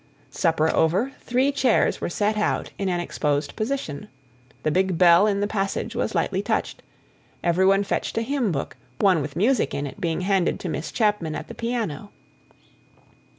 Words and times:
Supper 0.31 0.67
over, 0.75 1.11
three 1.19 1.51
chairs 1.51 2.01
were 2.01 2.09
set 2.09 2.35
out 2.35 2.71
in 2.79 2.89
an 2.89 2.99
exposed 2.99 3.55
position; 3.55 4.07
the 4.63 4.71
big 4.71 4.97
bell 4.97 5.27
in 5.27 5.41
the 5.41 5.47
passage 5.47 5.93
was 5.95 6.15
lightly 6.15 6.41
touched; 6.41 6.81
everyone 7.43 7.83
fetched 7.83 8.17
a 8.17 8.23
hymn 8.23 8.51
book, 8.51 8.77
one 8.97 9.21
with 9.21 9.35
music 9.35 9.75
in 9.75 9.85
it 9.85 10.01
being 10.01 10.21
handed 10.21 10.59
to 10.61 10.69
Miss 10.69 10.91
Chapman 10.91 11.35
at 11.35 11.49
the 11.49 11.53
piano. 11.53 12.09